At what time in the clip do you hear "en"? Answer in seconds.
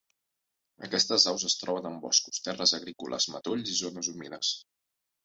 1.89-1.99